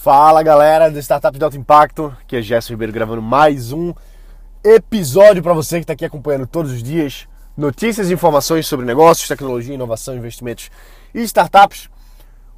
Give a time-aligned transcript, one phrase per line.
[0.00, 3.92] Fala galera do Startup de Alto Impacto, que é Gerson Ribeiro gravando mais um
[4.62, 7.26] episódio para você que está aqui acompanhando todos os dias
[7.56, 10.70] notícias e informações sobre negócios, tecnologia, inovação, investimentos
[11.12, 11.90] e startups.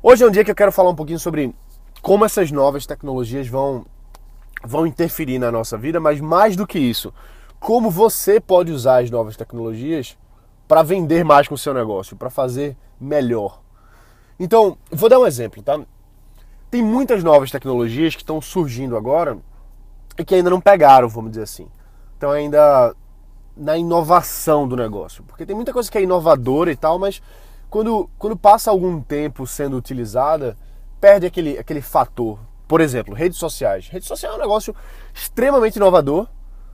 [0.02, 1.54] Hoje é um dia que eu quero falar um pouquinho sobre
[2.02, 3.86] como essas novas tecnologias vão,
[4.62, 7.10] vão interferir na nossa vida, mas mais do que isso,
[7.58, 10.14] como você pode usar as novas tecnologias
[10.68, 13.62] para vender mais com o seu negócio, para fazer melhor.
[14.38, 15.80] Então, vou dar um exemplo, tá?
[16.70, 19.38] Tem muitas novas tecnologias que estão surgindo agora
[20.16, 21.68] e que ainda não pegaram, vamos dizer assim.
[22.16, 22.94] Então ainda
[23.56, 25.24] na inovação do negócio.
[25.24, 27.20] Porque tem muita coisa que é inovadora e tal, mas
[27.68, 30.56] quando, quando passa algum tempo sendo utilizada,
[31.00, 32.38] perde aquele, aquele fator.
[32.66, 33.88] Por exemplo, redes sociais.
[33.88, 34.74] Rede social é um negócio
[35.12, 36.28] extremamente inovador,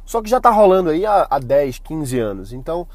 [0.05, 2.53] só que já está rolando aí há, há 10, 15 anos.
[2.53, 2.87] Então,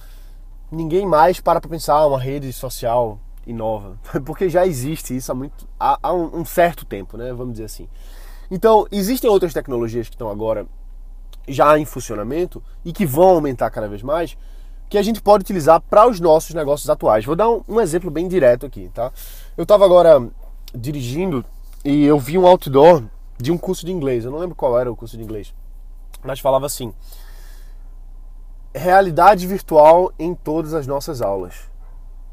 [0.71, 5.67] ninguém mais para para pensar uma rede social inova, porque já existe isso há, muito,
[5.79, 7.33] há, há um, certo tempo, né?
[7.33, 7.87] Vamos dizer assim.
[8.49, 10.67] Então, existem outras tecnologias que estão agora
[11.47, 14.37] já em funcionamento e que vão aumentar cada vez mais,
[14.89, 17.25] que a gente pode utilizar para os nossos negócios atuais.
[17.25, 19.11] Vou dar um, um exemplo bem direto aqui, tá?
[19.57, 20.29] Eu estava agora
[20.75, 21.45] dirigindo
[21.83, 23.03] e eu vi um outdoor
[23.37, 24.25] de um curso de inglês.
[24.25, 25.53] Eu não lembro qual era o curso de inglês,
[26.21, 26.93] mas falava assim:
[28.75, 31.70] realidade virtual em todas as nossas aulas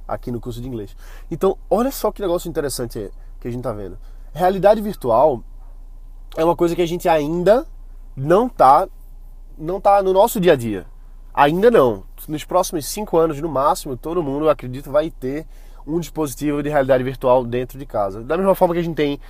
[0.08, 0.96] aqui no curso de inglês.
[1.30, 3.98] Então, olha só que negócio interessante que a gente está vendo.
[4.32, 5.44] Realidade virtual
[6.36, 7.66] é uma coisa que a gente ainda
[8.16, 8.88] não tá,
[9.56, 10.86] não tá no nosso dia a dia.
[11.34, 12.04] Ainda não.
[12.26, 15.46] Nos próximos cinco anos, no máximo, todo mundo, eu acredito, vai ter
[15.86, 18.22] um dispositivo de realidade virtual dentro de casa.
[18.22, 19.20] Da mesma forma que a gente tem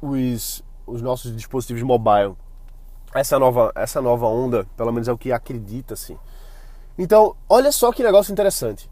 [0.00, 2.34] os, os nossos dispositivos mobile.
[3.12, 6.16] Essa nova, essa nova onda, pelo menos é o que acredita-se.
[6.96, 8.88] Então, olha só que negócio interessante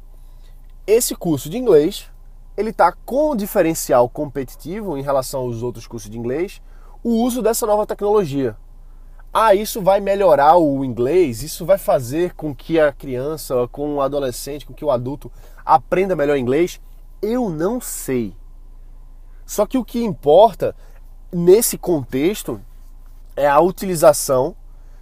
[0.88, 2.10] esse curso de inglês
[2.56, 6.62] ele está com diferencial competitivo em relação aos outros cursos de inglês,
[7.04, 8.56] o uso dessa nova tecnologia.
[9.32, 14.00] Ah, isso vai melhorar o inglês, isso vai fazer com que a criança, com o
[14.00, 15.30] adolescente, com que o adulto
[15.62, 16.80] aprenda melhor inglês?
[17.20, 18.34] Eu não sei.
[19.44, 20.74] Só que o que importa
[21.30, 22.60] nesse contexto
[23.36, 24.56] é a utilização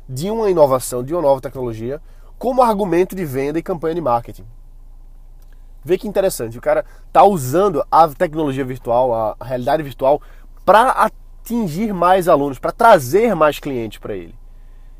[0.08, 2.02] de uma inovação, de uma nova tecnologia,
[2.38, 4.55] como argumento de venda e campanha de marketing.
[5.86, 10.20] Vê que interessante, o cara tá usando a tecnologia virtual, a realidade virtual,
[10.64, 14.34] para atingir mais alunos, para trazer mais clientes para ele.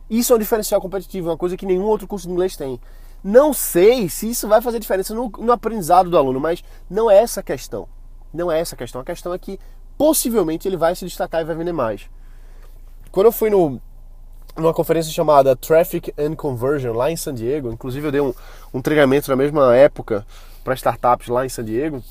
[0.08, 2.80] Isso é um diferencial competitivo, é uma coisa que nenhum outro curso de inglês tem.
[3.24, 7.18] Não sei se isso vai fazer diferença no, no aprendizado do aluno, mas não é
[7.18, 7.88] essa a questão.
[8.32, 9.00] Não é essa a questão.
[9.00, 9.58] A questão é que
[9.98, 12.08] possivelmente ele vai se destacar e vai vender mais.
[13.10, 13.82] Quando eu fui no,
[14.56, 18.32] numa conferência chamada Traffic and Conversion lá em San Diego, inclusive eu dei um,
[18.72, 20.24] um treinamento na mesma época
[20.66, 22.03] para startups lá em San Diego,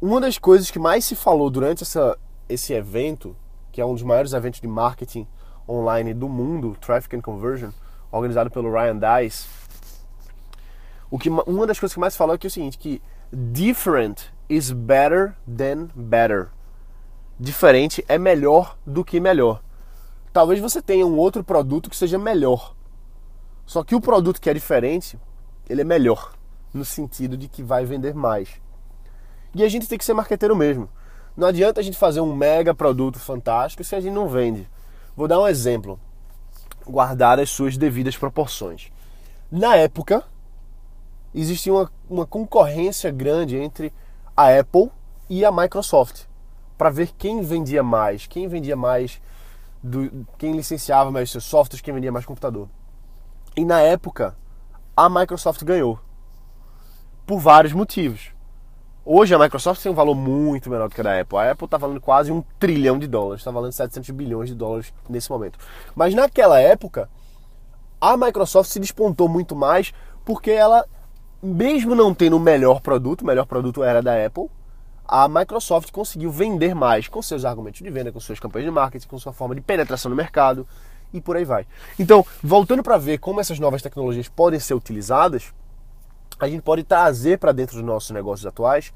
[0.00, 2.16] uma das coisas que mais se falou durante essa,
[2.48, 3.36] esse evento,
[3.72, 5.26] que é um dos maiores eventos de marketing
[5.68, 7.70] online do mundo, Traffic and Conversion,
[8.12, 9.48] organizado pelo Ryan Dice,
[11.10, 13.02] o que, uma das coisas que mais se falou é, que é o seguinte, que
[13.32, 16.50] different is better than better.
[17.36, 19.60] Diferente é melhor do que melhor.
[20.32, 22.76] Talvez você tenha um outro produto que seja melhor.
[23.66, 25.18] Só que o produto que é diferente,
[25.68, 26.38] ele é melhor
[26.72, 28.48] no sentido de que vai vender mais.
[29.54, 30.88] E a gente tem que ser marqueteiro mesmo.
[31.36, 34.68] Não adianta a gente fazer um mega produto fantástico se a gente não vende.
[35.16, 35.98] Vou dar um exemplo,
[36.86, 38.90] guardar as suas devidas proporções.
[39.50, 40.24] Na época,
[41.34, 43.92] existia uma, uma concorrência grande entre
[44.36, 44.90] a Apple
[45.28, 46.24] e a Microsoft
[46.78, 49.20] para ver quem vendia mais, quem vendia mais,
[49.82, 52.68] do, quem licenciava mais seus softwares, quem vendia mais computador.
[53.56, 54.36] E na época,
[54.96, 55.98] a Microsoft ganhou
[57.30, 58.32] por vários motivos.
[59.04, 61.38] Hoje a Microsoft tem um valor muito menor do que a da Apple.
[61.38, 64.92] A Apple está valendo quase um trilhão de dólares, está valendo 700 bilhões de dólares
[65.08, 65.56] nesse momento.
[65.94, 67.08] Mas naquela época,
[68.00, 70.84] a Microsoft se despontou muito mais porque ela,
[71.40, 74.50] mesmo não tendo o melhor produto, o melhor produto era da Apple,
[75.06, 79.06] a Microsoft conseguiu vender mais com seus argumentos de venda, com suas campanhas de marketing,
[79.06, 80.66] com sua forma de penetração no mercado
[81.12, 81.64] e por aí vai.
[81.96, 85.52] Então, voltando para ver como essas novas tecnologias podem ser utilizadas,
[86.46, 88.92] a gente pode trazer para dentro dos nossos negócios atuais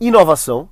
[0.00, 0.68] inovação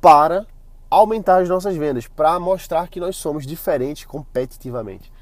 [0.00, 0.46] para
[0.88, 5.12] aumentar as nossas vendas, para mostrar que nós somos diferentes competitivamente.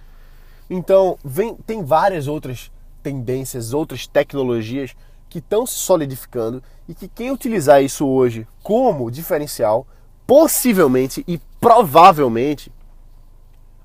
[0.69, 2.70] Então, vem, tem várias outras
[3.02, 4.94] tendências, outras tecnologias
[5.28, 9.87] que estão se solidificando e que quem utilizar isso hoje como diferencial,
[10.26, 12.72] possivelmente e provavelmente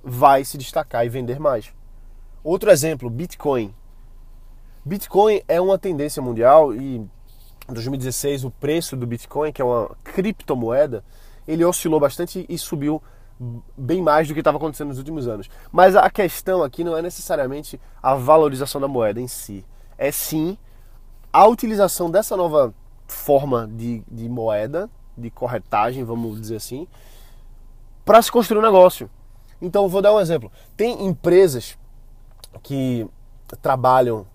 [0.03, 1.73] vai se destacar e vender mais.
[2.43, 3.73] Outro exemplo, Bitcoin.
[4.89, 9.95] Bitcoin é uma tendência mundial e em 2016 o preço do Bitcoin, que é uma
[10.03, 11.03] criptomoeda,
[11.47, 12.99] ele oscilou bastante e subiu
[13.77, 15.47] bem mais do que estava acontecendo nos últimos anos.
[15.71, 19.63] Mas a questão aqui não é necessariamente a valorização da moeda em si,
[19.95, 20.57] é sim
[21.31, 22.73] a utilização dessa nova
[23.05, 26.87] forma de, de moeda, de corretagem, vamos dizer assim,
[28.03, 29.07] para se construir um negócio.
[29.61, 30.51] Então, vou dar um exemplo.
[30.75, 31.77] Tem empresas
[32.63, 33.07] que
[33.61, 34.25] trabalham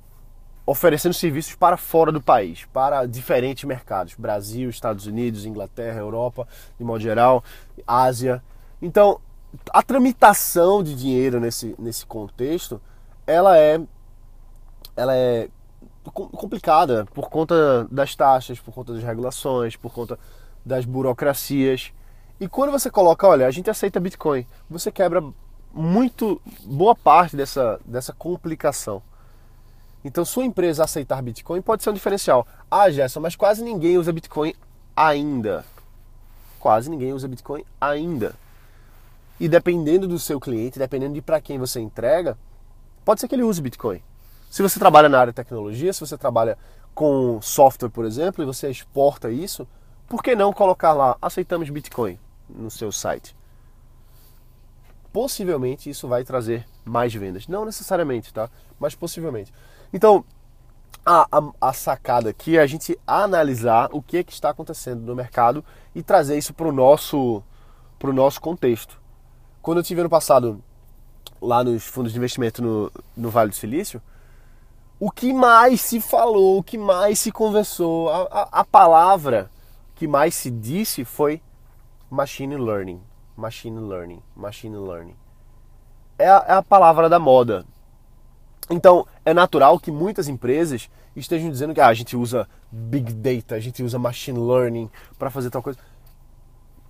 [0.66, 6.84] oferecendo serviços para fora do país, para diferentes mercados, Brasil, Estados Unidos, Inglaterra, Europa, de
[6.84, 7.44] modo geral,
[7.86, 8.42] Ásia.
[8.80, 9.20] Então,
[9.70, 12.80] a tramitação de dinheiro nesse, nesse contexto,
[13.26, 13.80] ela é
[14.96, 15.48] ela é
[16.12, 20.18] complicada por conta das taxas, por conta das regulações, por conta
[20.64, 21.92] das burocracias.
[22.38, 25.22] E quando você coloca, olha, a gente aceita Bitcoin, você quebra
[25.72, 29.02] muito boa parte dessa, dessa complicação.
[30.04, 32.46] Então, sua empresa aceitar Bitcoin pode ser um diferencial.
[32.70, 34.52] Ah, Gerson, mas quase ninguém usa Bitcoin
[34.94, 35.64] ainda.
[36.60, 38.34] Quase ninguém usa Bitcoin ainda.
[39.40, 42.36] E dependendo do seu cliente, dependendo de para quem você entrega,
[43.04, 44.02] pode ser que ele use Bitcoin.
[44.50, 46.56] Se você trabalha na área de tecnologia, se você trabalha
[46.94, 49.66] com software, por exemplo, e você exporta isso,
[50.08, 52.18] por que não colocar lá aceitamos Bitcoin
[52.48, 53.34] no seu site?
[55.12, 57.48] Possivelmente isso vai trazer mais vendas.
[57.48, 58.48] Não necessariamente, tá?
[58.78, 59.52] Mas possivelmente.
[59.94, 60.24] Então,
[61.06, 65.02] a, a, a, sacada aqui é a gente analisar o que, é que está acontecendo
[65.02, 65.64] no mercado
[65.94, 67.40] e trazer isso para o nosso,
[68.02, 69.00] nosso contexto.
[69.62, 70.60] Quando eu tive ano passado
[71.40, 74.02] lá nos fundos de investimento no, no Vale do Silício,
[74.98, 79.48] o que mais se falou, o que mais se conversou, a, a, a palavra
[79.94, 81.40] que mais se disse foi
[82.10, 83.00] machine learning,
[83.36, 85.16] machine learning, machine learning.
[86.18, 87.64] É a, é a palavra da moda.
[88.70, 93.54] Então, é natural que muitas empresas estejam dizendo que ah, a gente usa big data,
[93.54, 95.78] a gente usa machine learning para fazer tal coisa.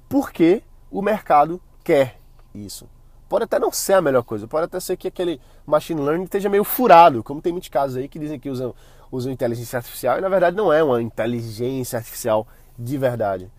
[0.08, 2.18] Porque o mercado quer
[2.54, 2.88] isso.
[3.28, 6.48] Pode até não ser a melhor coisa, pode até ser que aquele machine learning esteja
[6.48, 8.74] meio furado, como tem muitos casos aí que dizem que usam,
[9.10, 12.46] usam inteligência artificial e na verdade não é uma inteligência artificial
[12.78, 13.50] de verdade.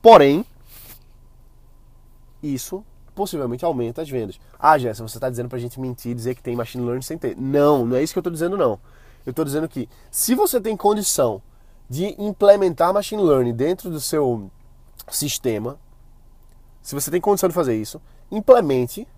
[0.00, 0.44] Porém,
[2.42, 2.84] isso
[3.14, 4.38] possivelmente aumenta as vendas.
[4.58, 7.16] Ah, Jéssica, você está dizendo para a gente mentir dizer que tem machine learning sem
[7.16, 7.36] ter.
[7.36, 8.78] Não, não é isso que eu estou dizendo, não.
[9.24, 11.40] Eu estou dizendo que se você tem condição
[11.88, 14.50] de implementar machine learning dentro do seu
[15.08, 15.78] sistema,
[16.82, 18.00] se você tem condição de fazer isso,
[18.30, 19.08] implemente,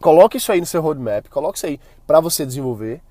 [0.00, 3.02] coloque isso aí no seu roadmap, coloque isso aí para você desenvolver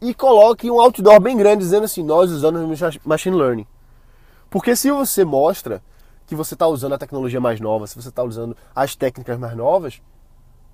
[0.00, 3.66] e coloque um outdoor bem grande dizendo assim: nós usamos machine learning.
[4.50, 5.82] Porque se você mostra
[6.28, 9.56] que você está usando a tecnologia mais nova, se você está usando as técnicas mais
[9.56, 10.02] novas,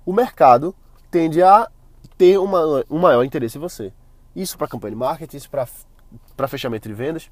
[0.05, 0.75] o mercado
[1.09, 1.71] tende a
[2.17, 3.93] ter uma, um maior interesse em você.
[4.35, 7.31] Isso para campanha de marketing, isso para fechamento de vendas.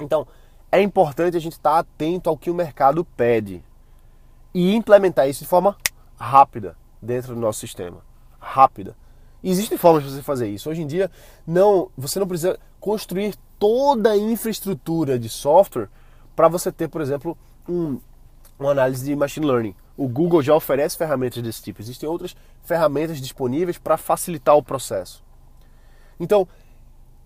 [0.00, 0.26] Então,
[0.72, 3.62] é importante a gente estar tá atento ao que o mercado pede
[4.54, 5.76] e implementar isso de forma
[6.18, 7.98] rápida dentro do nosso sistema.
[8.40, 8.96] Rápida.
[9.44, 10.70] Existem formas de você fazer isso.
[10.70, 11.10] Hoje em dia,
[11.46, 15.90] não, você não precisa construir toda a infraestrutura de software
[16.34, 17.36] para você ter, por exemplo,
[17.68, 18.00] um,
[18.58, 19.74] uma análise de machine learning.
[19.96, 21.80] O Google já oferece ferramentas desse tipo.
[21.80, 25.22] Existem outras ferramentas disponíveis para facilitar o processo.
[26.18, 26.46] Então,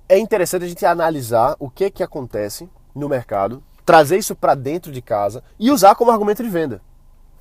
[0.08, 4.90] é interessante a gente analisar o que, que acontece no mercado, trazer isso para dentro
[4.90, 6.80] de casa e usar como argumento de venda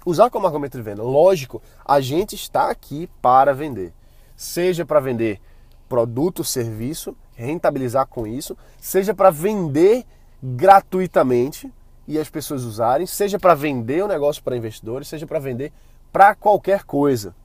[0.05, 1.01] usar como argumento de venda.
[1.01, 3.91] Lógico, a gente está aqui para vender.
[4.35, 5.41] Seja para vender
[5.89, 10.05] produto, serviço, rentabilizar com isso, seja para vender
[10.41, 11.71] gratuitamente
[12.07, 15.73] e as pessoas usarem, seja para vender o negócio para investidores, seja para vender
[16.11, 17.35] para qualquer coisa.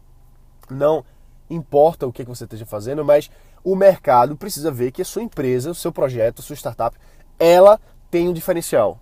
[0.69, 1.05] Não
[1.49, 3.31] importa o que você esteja fazendo, mas
[3.65, 6.97] o mercado precisa ver que a sua empresa, o seu projeto, a sua startup,
[7.39, 7.81] ela
[8.11, 9.01] tem um diferencial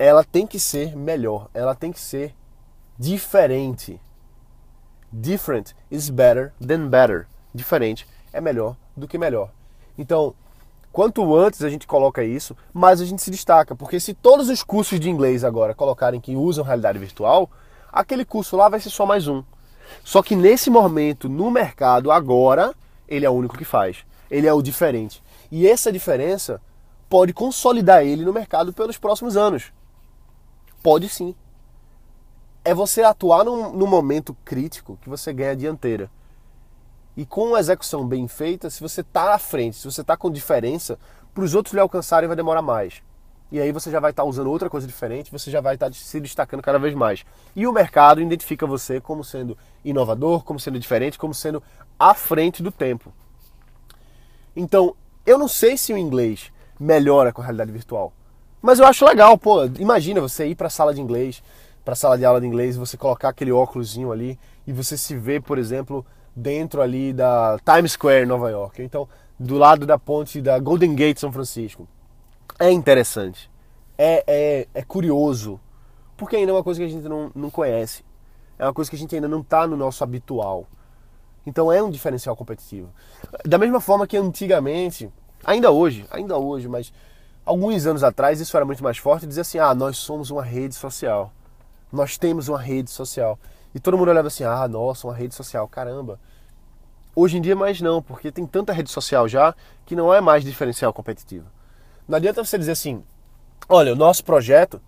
[0.00, 2.34] ela tem que ser melhor, ela tem que ser
[2.98, 4.00] diferente.
[5.12, 7.28] Different is better than better.
[7.54, 9.52] Diferente é melhor do que melhor.
[9.98, 10.34] Então,
[10.92, 13.74] quanto antes a gente coloca isso, mais a gente se destaca.
[13.74, 17.50] Porque se todos os cursos de inglês agora colocarem que usam realidade virtual,
[17.92, 19.42] aquele curso lá vai ser só mais um.
[20.04, 22.74] Só que nesse momento, no mercado, agora,
[23.08, 23.98] ele é o único que faz.
[24.30, 25.22] Ele é o diferente.
[25.50, 26.60] E essa diferença
[27.08, 29.72] pode consolidar ele no mercado pelos próximos anos.
[30.82, 31.34] Pode sim.
[32.64, 36.10] É você atuar num, num momento crítico que você ganha a dianteira.
[37.16, 40.30] E com uma execução bem feita, se você está à frente, se você está com
[40.30, 40.98] diferença,
[41.34, 43.02] para os outros lhe alcançarem vai demorar mais.
[43.52, 45.86] E aí você já vai estar tá usando outra coisa diferente, você já vai estar
[45.86, 47.24] tá se destacando cada vez mais.
[47.54, 51.62] E o mercado identifica você como sendo inovador, como sendo diferente, como sendo
[51.98, 53.12] à frente do tempo.
[54.54, 54.94] Então,
[55.26, 58.12] eu não sei se o inglês melhora com a realidade virtual.
[58.62, 61.42] Mas eu acho legal, pô, imagina você ir para a sala de inglês,
[61.84, 65.16] para a sala de aula de inglês, você colocar aquele óculosinho ali e você se
[65.16, 66.04] vê, por exemplo,
[66.40, 68.82] dentro ali da Times Square, Nova York.
[68.82, 71.86] Então, do lado da ponte da Golden Gate, São Francisco.
[72.58, 73.50] É interessante.
[73.96, 75.60] É, é, é curioso.
[76.16, 78.04] Porque ainda é uma coisa que a gente não, não conhece.
[78.58, 80.66] É uma coisa que a gente ainda não está no nosso habitual.
[81.46, 82.90] Então é um diferencial competitivo.
[83.46, 85.10] Da mesma forma que antigamente,
[85.42, 86.92] ainda hoje, ainda hoje, mas
[87.44, 90.74] alguns anos atrás isso era muito mais forte, dizer assim: "Ah, nós somos uma rede
[90.74, 91.32] social.
[91.90, 93.38] Nós temos uma rede social".
[93.74, 96.18] E todo mundo olhava assim: "Ah, nossa, uma rede social, caramba".
[97.14, 100.44] Hoje em dia mais não, porque tem tanta rede social já que não é mais
[100.44, 101.46] diferencial competitivo.
[102.06, 103.02] Não adianta você dizer assim:
[103.68, 104.80] "Olha, o nosso projeto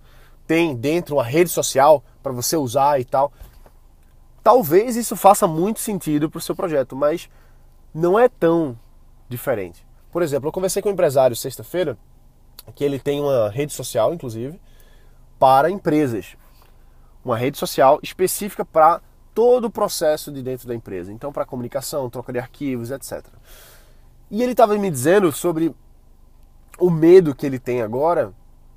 [0.47, 3.33] tem dentro uma rede social para você usar e tal".
[4.43, 7.29] Talvez isso faça muito sentido para o seu projeto, mas
[7.95, 8.77] não é tão
[9.29, 9.87] diferente.
[10.11, 11.97] Por exemplo, eu conversei com um empresário sexta-feira
[12.75, 14.61] que ele tem uma rede social, inclusive,
[15.39, 16.37] para empresas.
[17.25, 19.01] Uma rede social específica para
[19.35, 21.13] todo o processo de dentro da empresa.
[21.13, 23.25] Então, para comunicação, troca de arquivos, etc.
[24.31, 25.75] E ele estava me dizendo sobre
[26.79, 28.33] o medo que ele tem agora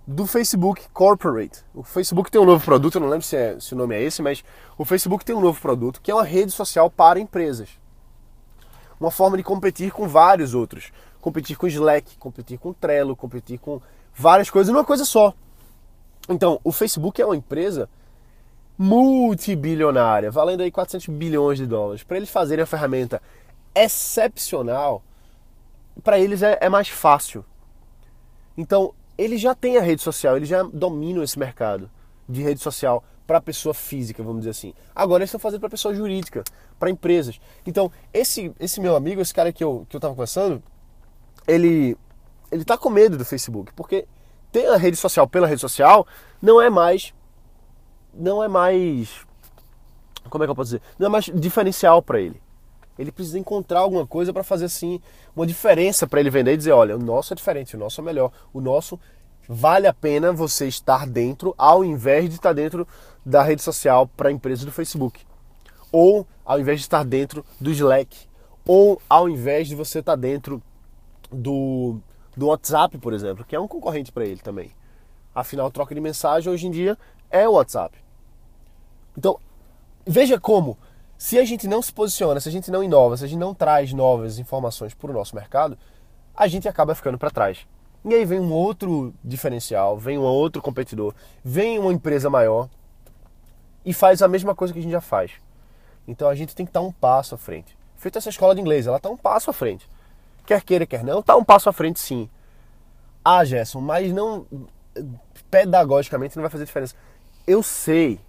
[0.07, 1.63] do Facebook Corporate.
[1.73, 4.03] O Facebook tem um novo produto, eu não lembro se, é, se o nome é
[4.03, 4.43] esse, mas
[4.77, 7.69] o Facebook tem um novo produto que é uma rede social para empresas.
[8.99, 10.91] Uma forma de competir com vários outros.
[11.19, 13.81] Competir com Slack, competir com Trello, competir com
[14.13, 15.33] várias coisas numa coisa só.
[16.29, 17.89] Então, o Facebook é uma empresa
[18.77, 22.03] multibilionária, valendo aí 400 bilhões de dólares.
[22.03, 23.21] Para eles fazerem a ferramenta
[23.73, 25.03] excepcional,
[26.03, 27.45] para eles é, é mais fácil.
[28.57, 31.89] Então, ele já tem a rede social, ele já domina esse mercado
[32.27, 34.73] de rede social para pessoa física, vamos dizer assim.
[34.95, 36.43] Agora eles estão fazendo para pessoa jurídica,
[36.77, 37.39] para empresas.
[37.65, 40.61] Então, esse, esse meu amigo, esse cara que eu, que eu tava conversando,
[41.47, 41.97] ele,
[42.51, 44.05] ele tá com medo do Facebook, porque
[44.51, 46.05] ter a rede social pela rede social
[46.41, 47.13] não é mais.
[48.15, 49.25] Não é mais.
[50.29, 50.81] Como é que eu posso dizer?
[50.97, 52.41] Não é mais diferencial para ele.
[52.97, 55.01] Ele precisa encontrar alguma coisa para fazer assim
[55.35, 58.03] uma diferença para ele vender e dizer, olha, o nosso é diferente, o nosso é
[58.03, 58.97] melhor, o nosso
[59.47, 62.87] vale a pena você estar dentro ao invés de estar dentro
[63.25, 65.21] da rede social para a empresa do Facebook.
[65.91, 68.27] Ou ao invés de estar dentro do Slack,
[68.65, 70.61] ou ao invés de você estar dentro
[71.31, 71.99] do,
[72.35, 74.71] do WhatsApp, por exemplo, que é um concorrente para ele também.
[75.33, 76.97] Afinal, troca de mensagem hoje em dia
[77.29, 78.04] é o WhatsApp.
[79.17, 79.39] Então,
[80.05, 80.77] veja como
[81.17, 83.53] se a gente não se posiciona, se a gente não inova, se a gente não
[83.53, 85.77] traz novas informações para o nosso mercado,
[86.35, 87.65] a gente acaba ficando para trás.
[88.03, 92.69] E aí vem um outro diferencial, vem um outro competidor, vem uma empresa maior
[93.83, 95.31] e faz a mesma coisa que a gente já faz.
[96.07, 97.75] Então a gente tem que estar um passo à frente.
[97.95, 99.89] Feita essa escola de inglês, ela está um passo à frente.
[100.45, 102.29] Quer queira, quer não, está um passo à frente sim.
[103.23, 104.45] Ah, Gerson, mas não.
[105.49, 106.95] Pedagogicamente não vai fazer diferença.
[107.47, 108.19] Eu sei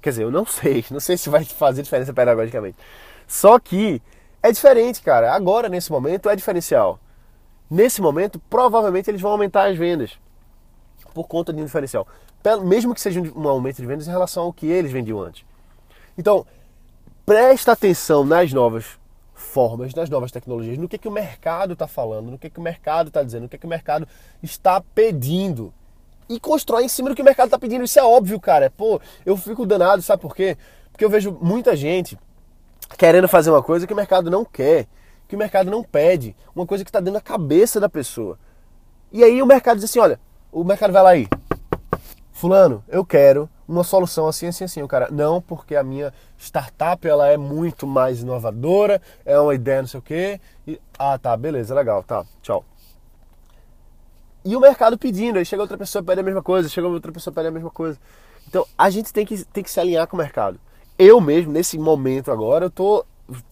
[0.00, 2.76] Quer dizer, eu não sei, não sei se vai fazer diferença pedagogicamente.
[3.26, 4.00] Só que
[4.42, 5.32] é diferente, cara.
[5.34, 6.98] Agora, nesse momento, é diferencial.
[7.70, 10.18] Nesse momento, provavelmente eles vão aumentar as vendas
[11.12, 12.06] por conta de um diferencial.
[12.64, 15.44] Mesmo que seja um aumento de vendas em relação ao que eles vendiam antes.
[16.16, 16.46] Então,
[17.26, 18.98] presta atenção nas novas
[19.34, 22.62] formas, nas novas tecnologias, no que, que o mercado está falando, no que, que o
[22.62, 24.06] mercado está dizendo, no que, que o mercado
[24.42, 25.72] está pedindo
[26.28, 27.84] e constrói em cima do que o mercado está pedindo.
[27.84, 28.72] Isso é óbvio, cara.
[28.76, 30.56] Pô, eu fico danado, sabe por quê?
[30.90, 32.18] Porque eu vejo muita gente
[32.96, 34.86] querendo fazer uma coisa que o mercado não quer,
[35.26, 38.38] que o mercado não pede, uma coisa que está dentro da cabeça da pessoa.
[39.12, 40.20] E aí o mercado diz assim: olha,
[40.52, 41.28] o mercado vai lá aí,
[42.32, 44.82] Fulano, eu quero uma solução assim, assim, assim.
[44.82, 49.82] O cara, não, porque a minha startup ela é muito mais inovadora, é uma ideia,
[49.82, 50.40] não sei o quê.
[50.66, 52.64] E, ah, tá, beleza, legal, tá, tchau.
[54.44, 57.34] E o mercado pedindo, aí chega outra pessoa pede a mesma coisa, chega outra pessoa
[57.34, 57.98] pede a mesma coisa.
[58.48, 60.58] Então a gente tem que, tem que se alinhar com o mercado.
[60.98, 63.04] Eu mesmo, nesse momento agora, eu tô.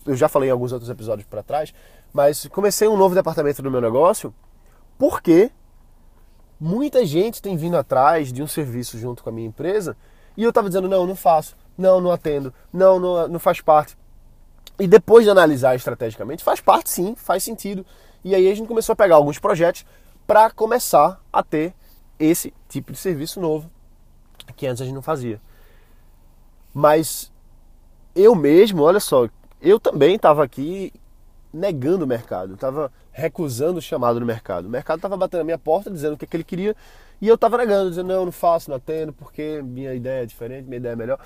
[0.07, 1.75] Eu já falei em alguns outros episódios para trás,
[2.13, 4.33] mas comecei um novo departamento no meu negócio
[4.99, 5.51] porque
[6.59, 9.97] muita gente tem vindo atrás de um serviço junto com a minha empresa
[10.37, 13.97] e eu estava dizendo: não, não faço, não, não atendo, não, não, não faz parte.
[14.79, 17.85] E depois de analisar estrategicamente, faz parte sim, faz sentido.
[18.25, 19.85] E aí a gente começou a pegar alguns projetos
[20.27, 21.75] para começar a ter
[22.19, 23.71] esse tipo de serviço novo
[24.57, 25.41] que antes a gente não fazia.
[26.73, 27.33] Mas
[28.15, 29.29] eu mesmo, olha só,
[29.61, 30.93] eu também estava aqui
[31.53, 34.67] negando o mercado, estava recusando o chamado do mercado.
[34.67, 36.77] O mercado estava batendo na minha porta dizendo o que, que ele queria
[37.21, 40.67] e eu estava negando, dizendo não, não faço, não atendo, porque minha ideia é diferente,
[40.67, 41.19] minha ideia é melhor.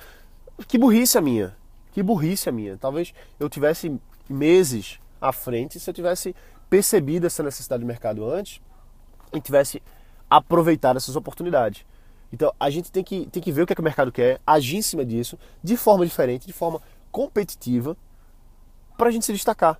[0.68, 1.56] Que burrice a minha,
[1.92, 2.76] que burrice a minha.
[2.76, 6.34] Talvez eu tivesse meses à frente se eu tivesse
[6.68, 8.60] percebido essa necessidade do mercado antes
[9.32, 9.82] e tivesse
[10.28, 11.84] aproveitar essas oportunidades.
[12.32, 14.40] Então a gente tem que, tem que ver o que, é que o mercado quer,
[14.46, 17.96] agir em cima disso de forma diferente, de forma competitiva,
[18.96, 19.78] para a gente se destacar.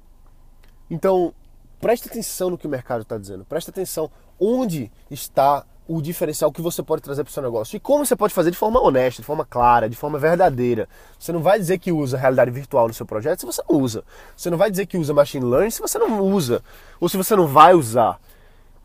[0.91, 1.33] Então
[1.81, 6.63] preste atenção no que o mercado está dizendo, preste atenção onde está o diferencial que
[6.63, 9.21] você pode trazer para o seu negócio e como você pode fazer de forma honesta,
[9.23, 10.89] de forma clara, de forma verdadeira.
[11.19, 14.05] Você não vai dizer que usa realidade virtual no seu projeto se você não usa.
[14.37, 16.63] Você não vai dizer que usa machine learning se você não usa
[17.01, 18.21] ou se você não vai usar.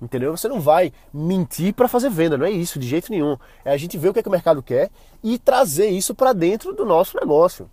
[0.02, 0.36] Entendeu?
[0.36, 3.38] Você não vai mentir para fazer venda, não é isso, de jeito nenhum.
[3.64, 4.90] É a gente ver o que, é que o mercado quer
[5.24, 7.70] e trazer isso para dentro do nosso negócio.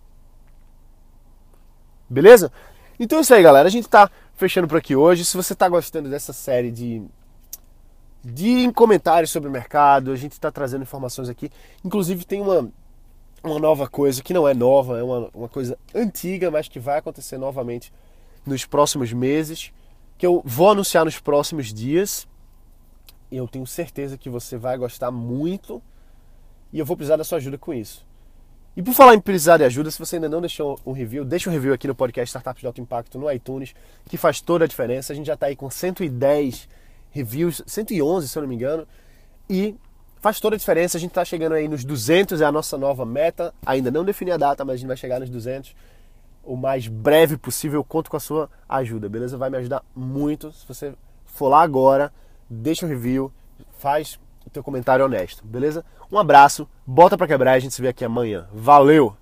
[2.09, 2.51] Beleza?
[2.97, 3.67] Então é isso aí, galera.
[3.67, 5.25] A gente está fechando por aqui hoje.
[5.25, 7.03] Se você está gostando dessa série de,
[8.23, 11.51] de comentários sobre o mercado, a gente está trazendo informações aqui.
[11.83, 12.71] Inclusive tem uma,
[13.43, 16.99] uma nova coisa que não é nova, é uma, uma coisa antiga, mas que vai
[16.99, 17.91] acontecer novamente
[18.45, 19.73] nos próximos meses
[20.17, 22.27] que eu vou anunciar nos próximos dias.
[23.31, 25.81] Eu tenho certeza que você vai gostar muito
[26.71, 28.05] e eu vou precisar da sua ajuda com isso.
[28.75, 31.49] E por falar em precisar de ajuda, se você ainda não deixou um review, deixa
[31.49, 33.75] um review aqui no podcast Startups de Alto Impacto no iTunes,
[34.09, 35.13] que faz toda a diferença.
[35.13, 36.67] A gente já está aí com 110
[37.11, 38.87] reviews, 111 se eu não me engano,
[39.47, 39.75] e
[40.19, 40.97] faz toda a diferença.
[40.97, 43.53] A gente está chegando aí nos 200, é a nossa nova meta.
[43.63, 45.75] Ainda não defini a data, mas a gente vai chegar nos 200
[46.43, 47.79] o mais breve possível.
[47.79, 49.37] Eu conto com a sua ajuda, beleza?
[49.37, 50.51] Vai me ajudar muito.
[50.51, 50.93] Se você
[51.25, 52.11] for lá agora,
[52.49, 53.31] deixa um review,
[53.77, 55.83] faz o teu comentário honesto, beleza?
[56.11, 58.47] Um abraço, bota para quebrar e a gente se vê aqui amanhã.
[58.53, 59.15] Valeu!